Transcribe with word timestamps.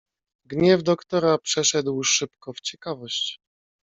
"Gniew 0.45 0.83
doktora 0.83 1.37
przeszedł 1.37 2.03
szybko 2.03 2.53
w 2.53 2.61
ciekawość." 2.61 3.39